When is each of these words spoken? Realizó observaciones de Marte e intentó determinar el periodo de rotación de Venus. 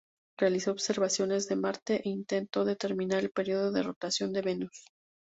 Realizó 0.39 0.71
observaciones 0.71 1.47
de 1.47 1.55
Marte 1.55 2.01
e 2.03 2.09
intentó 2.09 2.65
determinar 2.65 3.19
el 3.19 3.29
periodo 3.29 3.71
de 3.71 3.83
rotación 3.83 4.33
de 4.33 4.41
Venus. 4.41 4.85